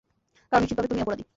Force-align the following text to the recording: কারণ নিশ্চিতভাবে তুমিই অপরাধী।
কারণ 0.51 0.61
নিশ্চিতভাবে 0.61 0.89
তুমিই 0.89 1.03
অপরাধী। 1.03 1.23